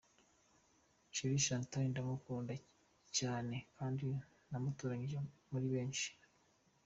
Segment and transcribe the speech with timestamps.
[1.15, 2.53] Cher Chantal ndamukunda
[3.17, 4.03] cyane kandi
[4.49, 5.17] namutoranyije
[5.51, 6.09] muri benshi.